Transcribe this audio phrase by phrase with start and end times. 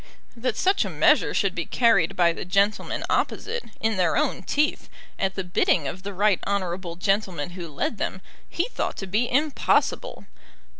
[0.35, 4.89] That such a measure should be carried by the gentlemen opposite, in their own teeth,
[5.19, 8.19] at the bidding of the right honourable gentleman who led them,
[8.49, 10.25] he thought to be impossible.